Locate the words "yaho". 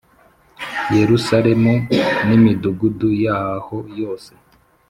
3.25-3.77